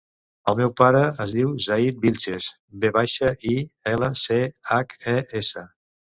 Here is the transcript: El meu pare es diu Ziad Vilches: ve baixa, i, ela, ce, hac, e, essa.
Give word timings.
El 0.51 0.55
meu 0.59 0.69
pare 0.79 1.01
es 1.25 1.35
diu 1.39 1.51
Ziad 1.65 1.99
Vilches: 2.05 2.47
ve 2.85 2.91
baixa, 2.97 3.31
i, 3.53 3.55
ela, 3.93 4.11
ce, 4.23 4.41
hac, 4.73 4.99
e, 5.15 5.17
essa. 5.45 5.67